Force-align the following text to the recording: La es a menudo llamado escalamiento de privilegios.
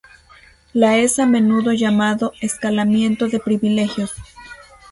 La 0.73 0.97
es 0.97 1.19
a 1.19 1.27
menudo 1.27 1.73
llamado 1.73 2.31
escalamiento 2.41 3.27
de 3.27 3.39
privilegios. 3.39 4.11